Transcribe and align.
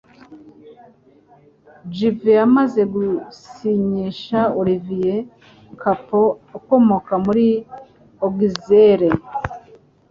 Juve 1.95 2.31
yamaze 2.39 2.81
gusinyisha 2.93 4.39
Olivier 4.59 5.23
Kapo 5.81 6.21
ukomoka 6.57 7.13
muri 7.25 7.45
Auxerre 8.25 9.09